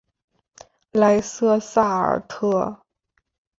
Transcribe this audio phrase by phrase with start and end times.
[0.93, 2.81] 莱瑟萨尔特。